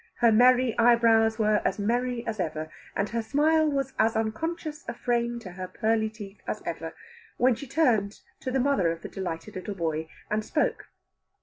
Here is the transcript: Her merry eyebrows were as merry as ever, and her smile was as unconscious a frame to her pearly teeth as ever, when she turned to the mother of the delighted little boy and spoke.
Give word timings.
Her 0.15 0.31
merry 0.31 0.75
eyebrows 0.79 1.37
were 1.37 1.61
as 1.63 1.77
merry 1.77 2.25
as 2.25 2.39
ever, 2.39 2.71
and 2.95 3.07
her 3.09 3.21
smile 3.21 3.69
was 3.69 3.93
as 3.99 4.15
unconscious 4.15 4.83
a 4.89 4.95
frame 4.95 5.37
to 5.41 5.51
her 5.51 5.67
pearly 5.67 6.09
teeth 6.09 6.41
as 6.47 6.63
ever, 6.65 6.95
when 7.37 7.53
she 7.53 7.67
turned 7.67 8.19
to 8.39 8.49
the 8.49 8.59
mother 8.59 8.91
of 8.91 9.03
the 9.03 9.09
delighted 9.09 9.53
little 9.53 9.75
boy 9.75 10.09
and 10.31 10.43
spoke. 10.43 10.87